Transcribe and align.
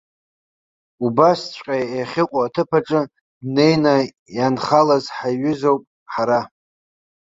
Убасҵәҟьа 1.05 1.77
иахьыҟоу 1.95 2.43
аҭыԥ 2.45 2.71
аҿы 2.77 3.01
днеины 3.43 3.95
ианхалаз 4.35 5.05
ҳаиҩызоуп 5.15 5.83
ҳара. 6.13 6.41